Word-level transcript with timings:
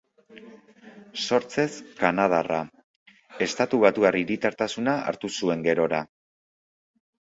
Sortzez 1.25 1.67
kanadarra, 1.99 2.63
estatubatuar 3.49 4.21
hiritartasuna 4.25 5.01
hartu 5.09 5.35
zuen 5.39 5.67
gerora. 5.73 6.07